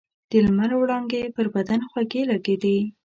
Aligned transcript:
د 0.29 0.31
لمر 0.45 0.71
وړانګې 0.77 1.23
پر 1.35 1.45
بدن 1.55 1.81
خوږې 1.89 2.21
لګېدې. 2.31 2.77